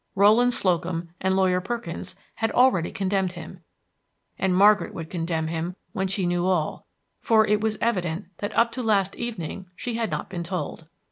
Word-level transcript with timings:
Rowland 0.15 0.51
Slocum 0.51 1.09
and 1.21 1.35
Lawyer 1.35 1.61
Perkins 1.61 2.15
had 2.33 2.51
already 2.53 2.91
condemned 2.91 3.33
him, 3.33 3.59
and 4.39 4.55
Margaret 4.55 4.95
would 4.95 5.11
condemn 5.11 5.45
him 5.45 5.75
when 5.91 6.07
she 6.07 6.25
knew 6.25 6.47
all; 6.47 6.87
for 7.19 7.45
it 7.45 7.61
was 7.61 7.77
evident 7.79 8.25
that 8.39 8.57
up 8.57 8.71
to 8.71 8.81
last 8.81 9.13
evening 9.15 9.67
she 9.75 9.93
had 9.97 10.09
not 10.09 10.27
been 10.27 10.41
told. 10.41 10.87